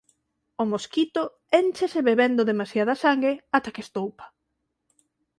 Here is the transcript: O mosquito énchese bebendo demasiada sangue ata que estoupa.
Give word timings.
O 0.61 0.63
mosquito 0.71 1.21
énchese 1.61 1.99
bebendo 2.09 2.43
demasiada 2.51 2.93
sangue 3.03 3.33
ata 3.57 3.73
que 3.75 3.83
estoupa. 3.85 4.25